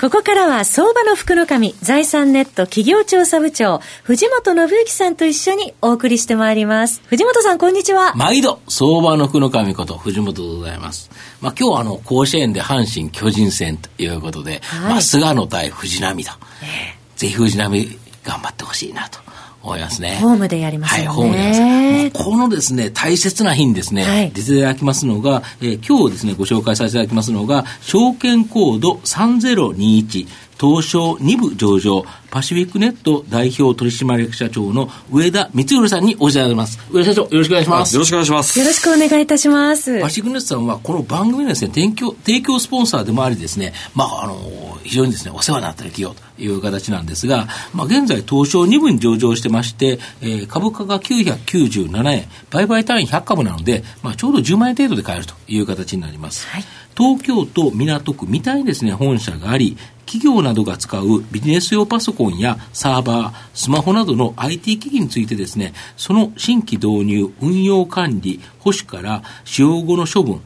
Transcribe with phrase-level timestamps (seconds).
[0.00, 7.02] ここからは相場の福の神、財産ネット企業調査部長、藤本信之さんと一緒にお送りしてまいります。
[7.06, 8.14] 藤本さん、こんにちは。
[8.14, 11.10] 毎度、相場の福の神こと藤本でございます。
[11.40, 16.30] まあ今日はあの、甲子園で阪神巨人戦ということで、はい、まあ菅野対藤波と。
[16.62, 19.18] えー、ぜひ藤波頑張ってほしいなと。
[19.62, 20.18] 思いますね。
[20.20, 21.06] ホームでやりますね。
[21.06, 22.24] はい、ホームでやります。
[22.24, 30.26] このですね、大切な日にですね、はい、出ていただきますのが、えー、今日ですね、ご紹介させていただきますのが、証券コード3021、
[30.60, 36.80] 東証2部上場、パシフィックネット代表取締役社長の上田光弘さんにお世話になります。
[36.90, 37.94] 上田社長、よろしくお願いします。
[37.94, 38.58] よろしくお願いします。
[38.58, 40.00] よろしくお願いいたします。
[40.00, 56.48] パシフィックネットさんは、この番組のですね、提供、提供スポンサーでもありですね、まあ、あの、非常にですね、お世話になっている企業という形なんですが、まあ、現在、東証2部に上場してまして、えー、株価が997円、売買単位100株なので、まあ、ちょうど10万円程度で買えるという形になります。
[56.48, 56.64] はい
[56.98, 59.78] 東京都港区みたいにですね、本社があり、
[60.08, 70.40] 企業などが使うビジネス用パソコンやサーバー、スマホなどの IT 機器についてですね、その新規導入、運用管理、保守から使用後の処分、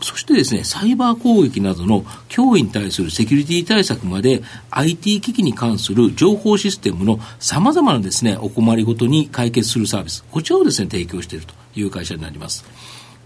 [0.00, 12.64] そしてですね、サイバー攻撃などの脅威に対するセキュリティ対策まで IT 機器に関する情報システムの様々なですね、お困りごとに解決するサービス、こちらをですね、提供しているという会社になります。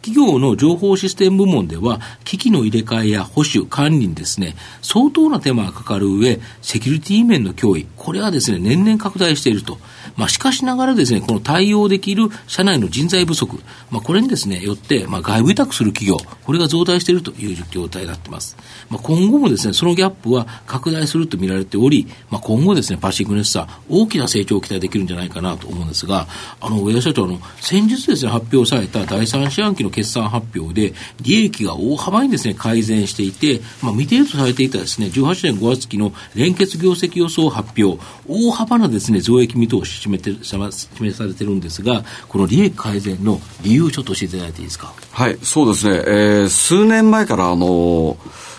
[0.03, 9.78] 企業の情報システム部門では、機器の入れ替えや保守、管理にですね、相当な手間がかかる上、セキュリティ面の脅威、これはですね、年々拡大していると。
[10.16, 13.60] まあ、しかしながらですね、この対応できる社内の人材不足、
[13.91, 18.56] まあ、これにですね、よって、まあ、外部委託する企業、これが増大しているという状態になっています。
[18.90, 26.27] まあ、今後もですね、そのギャップは拡大すると見られており、まあ、今後ですね、パシフィックネスター、大きな成長を期待できるんじゃないかなと思うんですが、
[26.61, 44.92] あの、上田社長の、先日ですね、発表された第三四半期の決算発表で、利益が大幅にですね、改善していて、まあ、未定とされていたですね、18年5月期の連結業績予想発表、大幅なですね、増益見通し示て示されてるんですが、この利益改善の理由、ちょっと教えていただいていいですか？
[45.11, 48.17] はい、そうですね、えー、数年前から、あの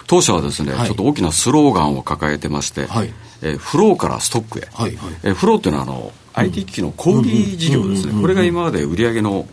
[0.08, 9.48] 当社はですね、はい、ちょっと大きなスローガンを抱えてまして、はい、えー、フローからストックへ、はいはい、えー、フローっていうのはあの、IT 機器の小売事業ですね、これが今まで売上の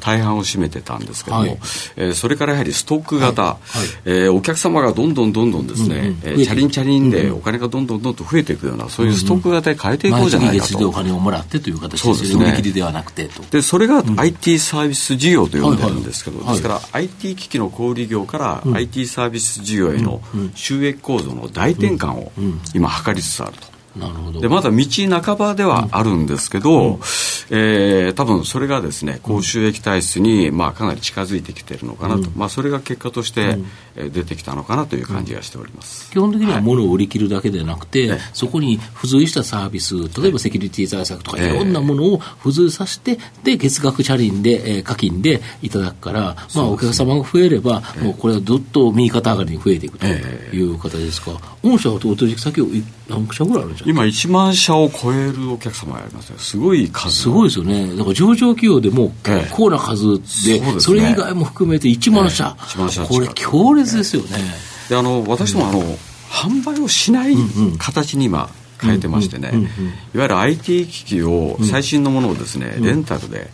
[0.00, 1.58] 大半を占めてたんですけども、はい、
[1.96, 3.78] えー、それからやはりストック型、はい。
[3.78, 10.78] はい、えー、お客様がどんどんどんどんですね、うんうん、えー、チャリンチャリンでお金がどんどんどんどん増えていくような、そういうストック型に変えていこうじゃないかと。
[10.78, 12.44] でお金をもらってという形ですね。
[12.44, 13.42] 売り切りではなくてと。
[13.50, 20.20] で、それが IT サービス事業と呼んでるんですけど、ですから IT 機器の小売業から IT サービス事業への
[20.54, 22.32] 収益構造の大転換を
[22.74, 23.69] 今図りつつあると。
[23.96, 24.40] なるほど。
[24.40, 24.86] でまだ道
[25.20, 26.98] 半ばではあるんですけど、うん、
[27.50, 33.66] えー、多分それがですね高収益体質に、まあ、かなり近づいてきているのかなと、うん、まあ、それが結果として、うん、
[34.08, 52.66] 出てきたのかなという感じがしております、基本的には物を売り切るだけでなくて、はい、そこに付随したサービス例えばセキュリティ対策とか、い、ろんなものを付随させてで月額チャリンで、えー、課金でいただくから、まあ、お客様が増えれば、もうこれはずっと右肩上がりに増えていくという形ですか、御社はお取引先を
[53.08, 57.96] 何社ぐらいあるんですか今1万社を超えるお客様がありますねすごい数すごいですよね。
[57.96, 64.38] だから上場企業でも結構な数でええそでね、それ以外も含めて1万社、え、1万社これ強烈ですよね、
[64.88, 65.94] であの私もあの、うん、
[66.28, 67.34] 販売をしない
[67.78, 69.52] 形に今、変えてましてね、
[70.14, 73.50] いわゆる IT 機器を、最新のものをですね、レンタルで、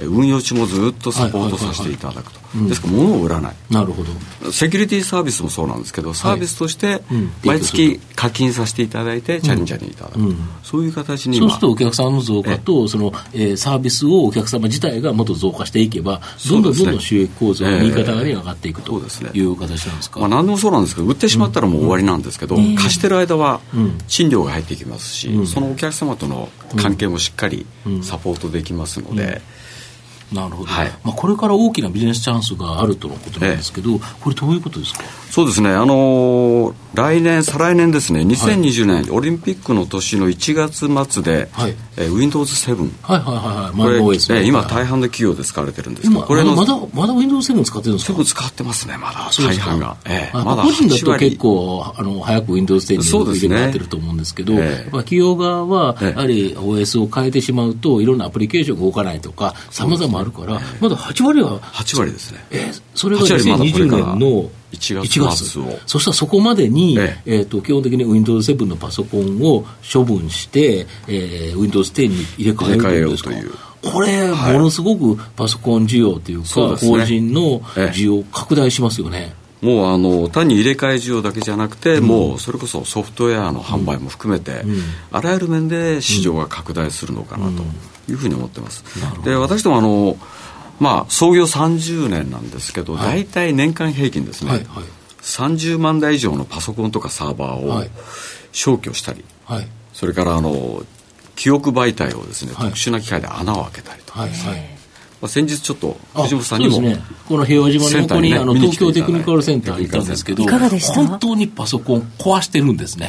[0.00, 2.46] 運用中もずっとサポートさせていただくと。
[2.68, 3.54] ですから物を売らない。
[3.70, 4.52] なるほど。
[4.52, 7.02] セキュリティサービスもそうなんですけどサービスとして
[7.44, 10.18] 毎月課金させていただいてチャレンジャーにいただく、
[10.62, 18.92] そういう形にそうするとお客さんの増加とその、えー、サービスをお客様自体がもっと増加していけばどんどんどんどん収益構造が右肩上がりに上がっていくと
[19.34, 23.60] いう形なんですか、まあ、何でもそうなんですけど売ってしまったらもう終わりなんですけど、貸してる間は
[24.08, 26.48] 賃料が入ってきますし、そのお客様との
[26.80, 27.66] 関係もしっかり
[28.02, 29.42] サポートできますので、
[30.32, 35.04] なるほど、はい、まあ、これから大きなビジネスチャンスがあるとのことなんですけど、ええ、これ、どういうことですか？
[35.30, 41.74] そうですね、あのー、来年、再来年ですね、2020年、はい、オリンピックの年の1月末で、はい。
[41.98, 48.24] えー、Windows7、はいはいはい、これ、えー、今、大半の企業で使われてるんですけど、これのまだまだ Windows7 使ってるんですか？
[48.24, 49.96] 使ってますね、まだ、大半が。
[50.04, 53.04] えー、まだ個人だと結構、あの早く Windows10 に
[53.38, 54.84] 入れなってると思うんですけど、ねえ。
[54.90, 61.60] 企業側は、やはり OS を変えてしまうと、いろんなアプリケーションが動かないとか、さまざまもあるから、まだ8割は。
[61.60, 62.44] 8割ですね。
[62.50, 73.52] えー、それが2020年の1月 ,1 月そしたらそこまでに、ええー、と基本的に Windows7 のパソコンを処分して、えー、Windows 10に入れ替えるというという。
[73.82, 79.34] これ、ものすごくパソコン需要というか、はい、法人の需要拡大しますよね。
[79.66, 84.80] もうあの単に入れ替え需要だけじゃなくて、うん、もうそれこそソフトウェアの販売も含めて、うん、
[85.10, 87.64] あらゆる面で市場が拡大するのかなと
[88.08, 88.84] いうふうに思ってます。
[89.24, 90.16] で私どもあの
[90.78, 94.84] まあ、創業30年なんですけど、はい、大体年間平均ですね、はいはい、
[95.22, 97.82] 30万台以上のパソコンとかサーバーを
[98.52, 100.82] 消去したり、はい、それからあの
[101.34, 104.75] 記憶媒体をですね、特殊な機械で穴を開けたりとかですね、
[105.20, 106.98] まあ、先日ちょっっと藤本さんにも、ね、
[107.28, 110.94] この平和島の横に、ね、あの東京テクニカルセンターに行ったんですけどいかがでした？
[110.94, 113.08] 本当にパソコン壊してるんですね、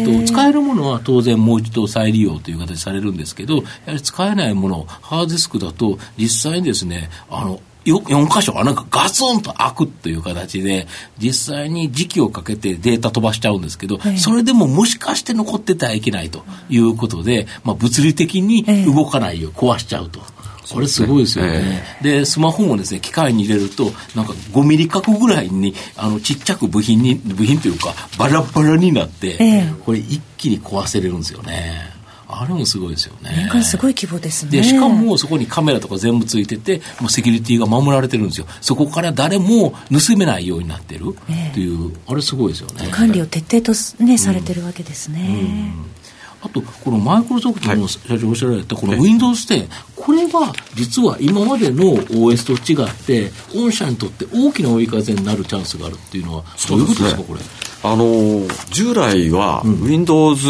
[0.00, 10.86] えーと、使えるものは当然もう一度再利用という形されるんですけどやはり使えないものハードディスクだと実際にですねあの4箇所穴がガツンと開くという形で、
[11.18, 20.20] 実際に時期をかけてデータ飛ばしちゃうんですけど、はい、それでももしかして残ってたらいけないということで、まあ、物理的に動かないよう壊しちゃうと。
[20.70, 21.82] これすごいですよね。
[22.02, 31.92] で、えー、スマホもですね、機械に入れると、なんか5ミリ角ぐらいに、あの、ちっちゃく部品に、部品というか、バラバラになって、えー、これ一気に壊せれるんですよね。
[32.26, 33.32] あれもすごいですよね。
[33.36, 34.52] 年間すごい規模ですね。
[34.52, 38.46] で、しかもそこにカメラとか全部ついてて、もうセキュリティが守られてるんですよ。
[38.60, 42.88] そこから誰も盗めないようになってるっていう、あれすごいですよね。
[42.90, 45.20] 管理を徹底とね、されてるわけですね。
[45.28, 45.32] う
[45.80, 46.03] ん
[46.44, 57.40] あと、このマイクロソフトの社長おっしゃられた、この Windows 10、これは実は今までの OS と違って、御社にとって大きな追い風になるチャンスがあるっていうのは、どういうことですか、これ？
[57.86, 60.40] あの従来は Windows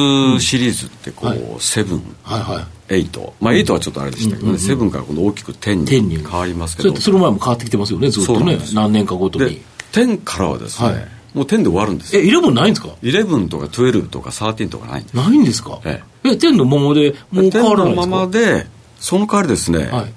[0.41, 3.03] シリーズってこう、7、はいはい。
[3.05, 9.63] 8、まあ、8はちょっとあれでしたけどね、7からこの大きく10に変わりますけど、その前も変わってきてますよね、ずっとね、何年かごとに。
[9.93, 12.17] 10からはですね、もう10で終わるんです。
[12.17, 15.17] え、11ないんですか ?11 とか12とか13とかないんです。
[15.17, 15.81] ないんですか？
[15.85, 18.67] ええ、10のままでもう変わらないですか ?10 のままで、
[19.01, 20.13] その代わりですね、はい。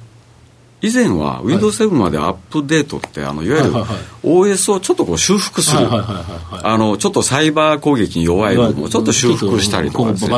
[0.88, 3.74] 以前は Windows7 までアップデートってあのいわゆる
[4.28, 5.88] OS をちょっとこう修復する。
[5.90, 10.12] あのちょっとサイバー攻撃に弱い部分をちょっと修復したりとか。
[10.12, 10.30] ですね。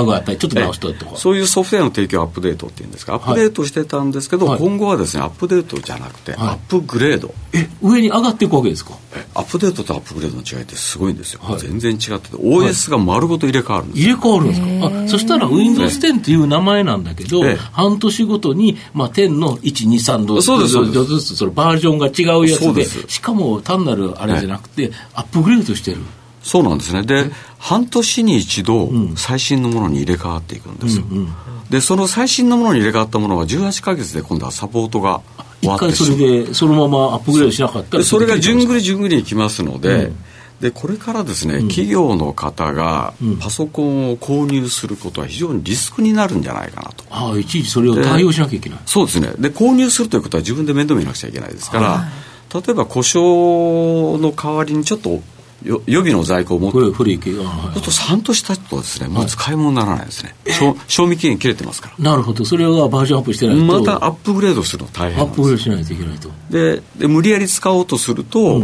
[1.15, 3.15] そういうソフトウェアの提供アップデートっていうんですか。
[3.15, 7.33] アップデートしてたんですけど、今後はですねアップデートじゃなくてアップグレード。
[7.53, 8.93] え上に上がっていくわけですか？
[9.33, 15.05] アップデートとアップグレードの違いってすごいんですよ、全然違ってて OS が丸ごと入れ替わるんです入れ替わるんですか？
[15.05, 17.41] あそしたら Windows10 っていう名前なんだけど、
[17.71, 25.97] 半年ごとに、まあ、10の123度そうですそうずつそのバージョンが違うやつでしかも単なるあれじゃなくて、アップグレードしてる。
[26.41, 27.03] そうなんですね。
[27.03, 31.29] で半年に一度最新のものに入れ替わっていくんですよ、うんうん、
[31.69, 35.21] でその最新のものに入れ替わったものは18か月で今度はサポートが
[35.59, 40.15] 終わって一回それでそのままアップグレードしなかったらそれが順繰り順繰りいきますので、うん。
[40.61, 48.79] でこれからですね、うん、企業の方がパソコンを購入することは非常にリスクになるんじゃないかなと、ああいちいちそれを対応しなきゃいけない。
[48.85, 49.31] そうですね。
[49.39, 52.09] で購入するということは自分で面倒見なくちゃいけないですから、はい、
[52.53, 55.21] 例えば故障の代わりにちょっと
[55.63, 62.11] 予備の在庫を持って古い系ちょっと半年経つとですねもう使い物にならないですね、はい、賞味期限切れてますから。
[62.11, 62.45] なるほど。
[62.45, 63.63] それはバージョンアップしてないと。
[63.63, 66.29] またアップグレードするの大変アップグレードしないといけないと。
[66.49, 68.59] でで無理やり使おうとすると、う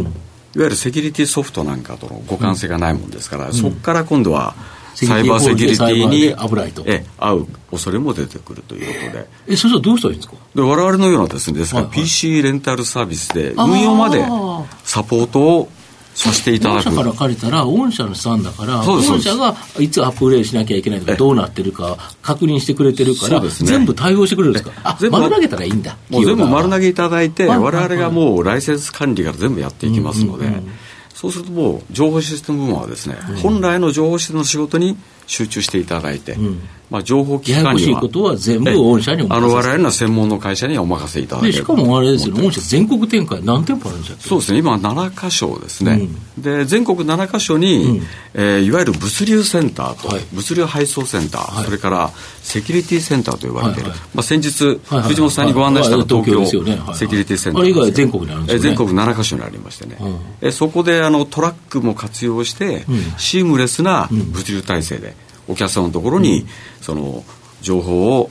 [0.56, 4.54] いわゆるセキュリティソフトなんかとの互換性がないもんですから、うん、そこから今度は
[4.96, 6.24] サイバーセキュリティに
[6.86, 9.28] え合う恐れも出てくるということで。
[9.48, 10.36] えそれはどうしたらいいんですか？
[10.54, 14.24] で我々のようなですねですから、PC レンタルサービスで運用まで
[14.84, 15.68] サポートを
[16.14, 16.90] させていただく。
[16.90, 24.72] 御社から借りたら、御社の資産だから、御社がいつアップグレードしなきゃいけないとか、どうなってるか確認してくれてるから、ね、全部対応してくれるんですか？
[24.82, 25.98] あ、丸投げたらいいんだ。
[26.08, 30.46] もう全部丸投げいただいて、我々がもうライセンス管理から全部やっていきますので、
[31.16, 42.42] そうするともう情報システム部門はですね、本来の情報システムの仕事に集中していただいて、うん、まあ、情報機関にはことは全部御社にお任せあの我々の専門の会社にお任せいただいてしかもあれですよね。
[42.42, 44.20] 御社全国展開何店舗あるんですか。
[44.20, 44.58] そうですね。
[44.58, 48.02] 今7箇所ですね、うん、で全国7箇所に、うん、
[48.34, 52.10] えー、いわゆる物流センターと、はい、物流配送センター、はい、それから
[52.42, 53.98] セキュリティセンターと呼ばれている、はい。
[53.98, 62.84] はい、まあ、先日、はいはい、藤本さんにご案内した東京、ね、セキュリティセンター、あれ以外全国にあるんですね、全国7箇所にありましてね、うん、えそこであのトラックも活用して、
[63.16, 65.15] シームレスな物流体制で、
[65.48, 66.46] お客様のところに、
[66.80, 67.24] その
[67.62, 68.30] 情報を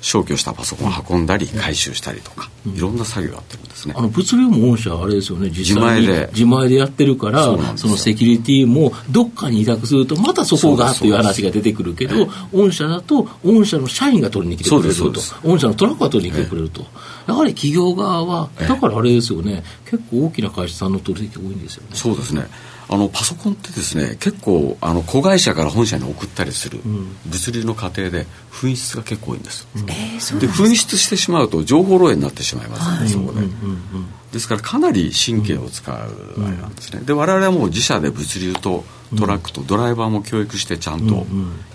[0.00, 3.94] 消去したパソコンを運んだり回収したりとか、いろんな作業があってるんですね。
[3.96, 6.28] あの物流も御社、あれですよね、自前で。
[6.32, 7.44] 自前でやってるから、
[7.76, 16.86] そのセキュリティもどっかに委託すると、またそこがという話が出てくるけど、御社だと、御社の社員が取りに来てくれると、御社のトラックが取りに来てくれると、
[17.26, 21.90] やはり企業側は、だからあれですよね、結構大きな会社さんの取引多いんですよね。
[21.94, 22.46] そうですね。
[22.88, 26.80] あのパソコンってですね結構あの子会社から本社に送ったりする
[27.24, 38.84] 物流の過程で紛失が結構多いんです、うん、で紛失してしまうと情報漏洩になってしまいますので、はい、そこで、うんうんうん、ですからかなり神経を使うあれなんですね、で我々はもう自社で物流と
[39.16, 41.24] トラックとドライバーも教育してちゃんと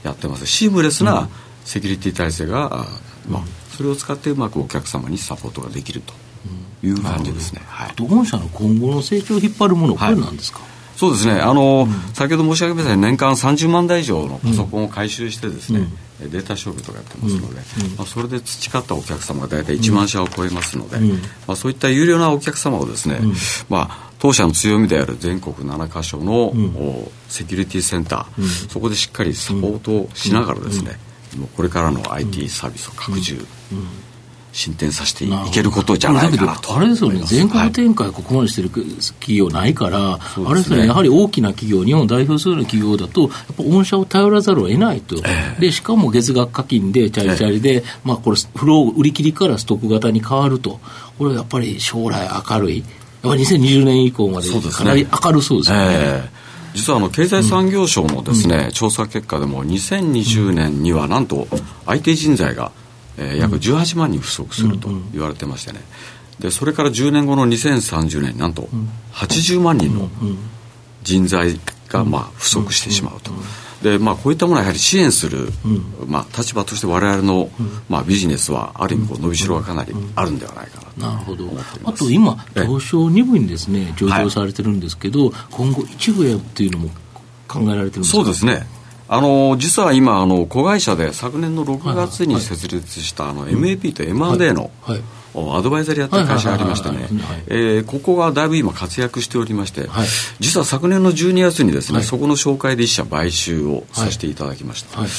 [0.04, 0.46] やってます。
[0.46, 1.30] シームレスな
[1.66, 2.86] セキュリティ体制が、
[3.28, 3.44] まあ、
[3.78, 6.14] それを使ってうまくお客様にサポートができると
[6.84, 11.40] いう感じですね、はい、御社の今後の成長を引っ張るものこれなんですか、はいそうですね。
[11.40, 15.88] あの、うん、先ほど申し上げましたように年間30万台以上のパソコンを回収してですね、
[16.22, 17.60] うん、データ処理とかやってますので、
[17.92, 20.98] うん、まあ、それで培ったお客様が大体1万社を超えますので、
[21.46, 23.20] まあ、そういった有料なお客様をですね、
[23.70, 26.52] まあ、当社の強みである全国7カ所の、
[27.30, 30.98] セキュリティセンター、そこでしっかりサポートをしながらですね、
[31.56, 33.46] これからの IT サービスを拡充、
[34.58, 50.80] 進展させていけることじゃないかなとあれですよね、全国展開、ここまでしてる企業ないから、はい、あれですね、やはり大きな企業、日本を代表するような企業だと、やっぱ御社を頼らざるを得ないと、えー、でしかも月額課金で、チャリチャリで、えー、まあ、これ、フロー売り切りからストック型に変わると、
[51.20, 52.88] これやっぱり将来明るい、やっ
[53.22, 56.47] ぱり2020年以降までかなり明るそうですよね。
[56.78, 61.48] えー実はあの経済産業省のですね、うん、調査結果でも2020年にはなんと
[61.86, 62.72] IT 人材が
[63.18, 65.80] えー、約18万人不足すると言われてましてね、
[66.40, 68.70] でそれから10年後の2030年なんと
[69.14, 70.10] 80万人の
[71.04, 73.32] 人材がまあ不足してしまうと。
[73.82, 75.50] でまあ、こういったものはやはり支援する、
[76.08, 77.52] まあ、立場として我々の、
[77.90, 81.46] まあ、ビジネスはある意味こう伸びしろがかなりあるんではないかななるほど。
[81.86, 86.90] あと今東証2部にですね上場されてるんですけど、はい、今後一部へっていうのも
[87.48, 88.18] 考えられてるんですか？
[88.18, 88.68] そうですね。
[89.10, 94.70] あの実は今あの子会社で昨年の6月に設立したあの MAP と M&A の、
[95.34, 97.08] アドバイザリーやってる会社がありましてね、
[97.48, 100.08] えここがだいぶ今活躍しておりまして、はい、
[100.40, 105.10] 実は昨年の12月にですね、はい、そこの紹介で一社買収をさせていただきました、はい、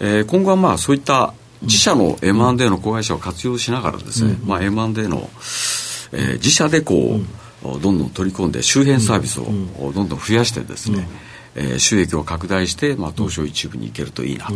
[0.00, 5.28] えー、今後はまあそういった自社の M&A の子会社を活用しながらですね、うん、まあ、M&A の、
[6.12, 7.20] えー、自社でこ
[7.64, 9.44] う、うん、どんどん取り込んで周辺サービスを
[9.92, 11.08] どんどん増やしてですね、
[11.56, 11.62] うん。
[11.62, 14.54] えー、収益を拡大して、まあ、東証一部に行けるといいなと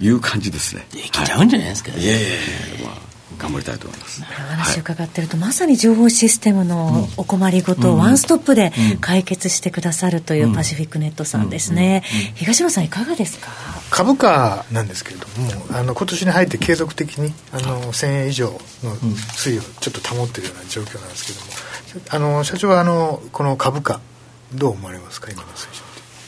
[0.00, 0.86] いう感じですね。
[0.92, 2.30] いけちゃうんじゃないですか、ね、いやいやい
[2.82, 4.22] や、まあ頑張りたいと思います。
[4.22, 12.02] 話を伺ってると、はい、まさに情報システムのお困りごとをワンストップで解決してくださるというパシフィックネットさんですね。
[12.34, 13.50] 東野さんいかがですか？
[13.90, 18.58] 株価なんですけれども、あの今年に入って継続的にあの1000円以上の
[18.96, 24.00] 推移をちょっと保っているような状況なんですけども、あの社長はあのこの株価
[24.54, 25.30] どう思われますか？
[25.30, 25.82] 今の水準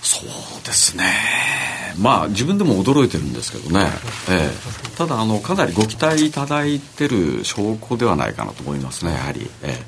[0.04, 1.04] そうですね。
[1.98, 3.86] まあ自分でも驚いてるんですけどね、
[4.28, 9.82] ええ、ただあのかなりご期待いただいてる証拠ではないかなと思いますねやはり、ええ、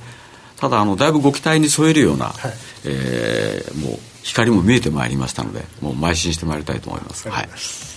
[0.56, 2.52] ただあのだいぶご期待に添えるような、はい、
[2.85, 7.49] えー、もう光も見えてまいりましたのでもう邁進してまいりたいと思います、はい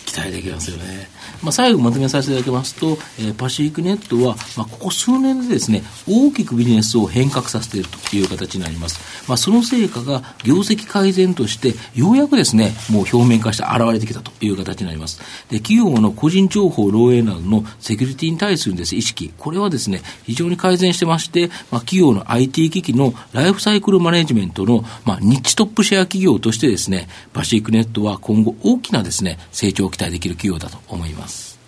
[0.09, 1.07] 期待できますよね。
[1.43, 8.99] まあ、最後まとめさせていただきますと、えー、パシフィックネットは、まあ、ここ数年でですね、大きくビジネスを変革させているという形になります。
[9.27, 15.19] まあ、その成果が業績改善として、ようやくですね、もう表面化して現れてきたという形になります。
[15.49, 31.59] で、企業の個人情報漏洩などのセキュリティに対するです、ね、意識、これはですね、非常に改善してまして、まあ、企業の IT 機器のライフサイクルマネジメントの、まあ、ニッチトップシェア企業としてですね、パシフィックネットは今後大きなですね、成長を期待できる企業だと思います。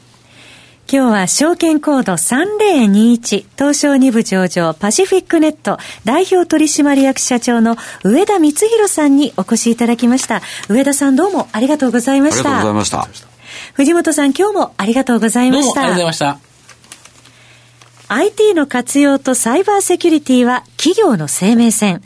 [0.91, 10.41] 今日は証券コード3021東証2部上場パシフィックネット代表取締役社長の上田光弘さんにお越しいただきました。
[10.67, 12.49] 上田さんどうもありがとうございました。
[12.49, 13.31] ありがとうございました。
[13.73, 15.81] 藤本さん今日もありがとうございました。
[15.81, 16.51] ありがとうございました。
[18.13, 22.01] IT の活用とサイバーセキュリティは企業の生命線。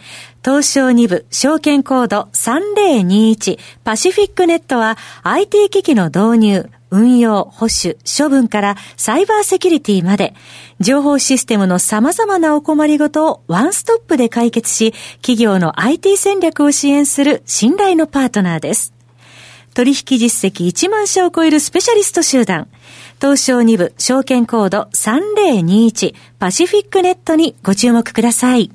[0.45, 10.35] 東証2部証券コード3021パシフィックネットは IT 機器の導入、運用、保守、処分からサイバーセキュリティまで、
[10.79, 18.93] 情報システムの様々なお困りごとをワンストップで解決し、企業の IT 戦略を支援する信頼のパートナーです。
[19.73, 22.67] 取引実績1万社を超えるスペシャリスト集団、
[23.19, 28.69] 東証2部証券コード3021パシフィックネットにご注目ください。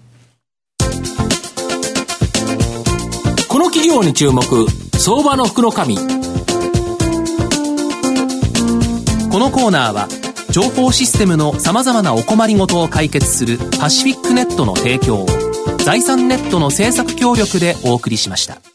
[3.50, 4.45] この企業に注目、
[4.97, 5.97] 相場の福の。
[9.28, 10.07] このコーナーは
[10.52, 15.26] 情報システムのさまざまなお困りごとを解決するパシフィックネットの提供を
[15.78, 18.69] 財産ネットの政策協力でお送りしました。